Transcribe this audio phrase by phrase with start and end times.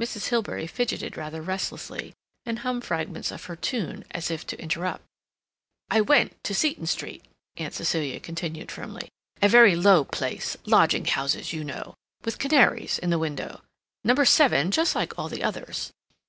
[0.00, 0.26] Mrs.
[0.30, 2.14] Hilbery fidgeted rather restlessly,
[2.44, 5.04] and hummed fragments of her tune, as if to interrupt.
[5.88, 7.24] "I went to Seton Street,"
[7.56, 9.08] Aunt Celia continued firmly.
[9.40, 11.94] "A very low place—lodging houses, you know,
[12.24, 13.62] with canaries in the window.
[14.02, 15.92] Number seven just like all the others.